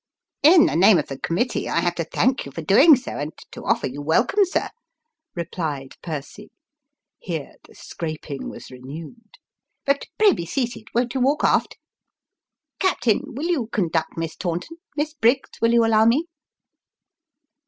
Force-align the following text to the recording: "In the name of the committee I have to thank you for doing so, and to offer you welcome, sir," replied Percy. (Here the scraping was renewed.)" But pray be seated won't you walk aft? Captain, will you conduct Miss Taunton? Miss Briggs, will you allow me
"In 0.55 0.65
the 0.65 0.75
name 0.75 0.97
of 0.97 1.09
the 1.09 1.19
committee 1.19 1.69
I 1.69 1.79
have 1.81 1.93
to 1.93 2.03
thank 2.03 2.43
you 2.47 2.51
for 2.51 2.63
doing 2.63 2.95
so, 2.95 3.19
and 3.19 3.33
to 3.51 3.63
offer 3.65 3.85
you 3.85 4.01
welcome, 4.01 4.43
sir," 4.45 4.69
replied 5.35 5.95
Percy. 6.01 6.49
(Here 7.19 7.53
the 7.67 7.75
scraping 7.75 8.49
was 8.49 8.71
renewed.)" 8.71 9.37
But 9.85 10.07
pray 10.17 10.33
be 10.33 10.47
seated 10.47 10.87
won't 10.95 11.13
you 11.13 11.21
walk 11.21 11.43
aft? 11.43 11.77
Captain, 12.79 13.35
will 13.35 13.51
you 13.51 13.67
conduct 13.67 14.17
Miss 14.17 14.35
Taunton? 14.35 14.77
Miss 14.97 15.13
Briggs, 15.13 15.51
will 15.61 15.71
you 15.71 15.85
allow 15.85 16.05
me 16.05 16.25